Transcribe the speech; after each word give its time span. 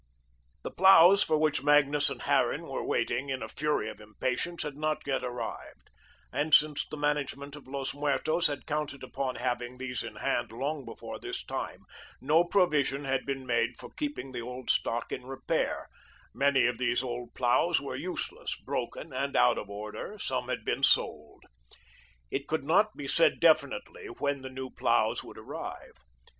The 0.63 0.71
ploughs 0.71 1.21
for 1.23 1.37
which 1.37 1.61
Magnus 1.61 2.09
and 2.09 2.23
Harran 2.23 2.63
were 2.67 2.83
waiting 2.83 3.29
in 3.29 3.43
a 3.43 3.47
fury 3.47 3.87
of 3.87 4.01
impatience 4.01 4.63
had 4.63 4.75
not 4.75 5.05
yet 5.05 5.23
arrived, 5.23 5.91
and 6.33 6.55
since 6.55 6.87
the 6.87 6.97
management 6.97 7.55
of 7.55 7.67
Los 7.67 7.93
Muertos 7.93 8.47
had 8.47 8.65
counted 8.65 9.03
upon 9.03 9.35
having 9.35 9.75
these 9.75 10.01
in 10.01 10.15
hand 10.15 10.51
long 10.51 10.85
before 10.85 11.19
this 11.19 11.45
time, 11.45 11.83
no 12.19 12.43
provision 12.43 13.05
had 13.05 13.27
been 13.27 13.45
made 13.45 13.77
for 13.77 13.91
keeping 13.91 14.31
the 14.31 14.41
old 14.41 14.71
stock 14.71 15.11
in 15.11 15.23
repair; 15.27 15.87
many 16.33 16.65
of 16.65 16.79
these 16.79 17.03
old 17.03 17.35
ploughs 17.35 17.79
were 17.79 17.95
useless, 17.95 18.55
broken, 18.65 19.13
and 19.13 19.35
out 19.35 19.59
of 19.59 19.69
order; 19.69 20.17
some 20.17 20.49
had 20.49 20.65
been 20.65 20.81
sold. 20.81 21.43
It 22.31 22.47
could 22.47 22.63
not 22.63 22.97
be 22.97 23.07
said 23.07 23.39
definitely 23.39 24.07
when 24.07 24.41
the 24.41 24.49
new 24.49 24.71
ploughs 24.71 25.23
would 25.23 25.37
arrive. 25.37 25.93